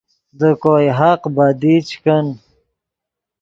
دے 0.39 0.49
کوئے 0.61 0.87
حق 0.99 1.21
بدی 1.35 1.75
چے 1.87 1.97
کن 2.03 2.25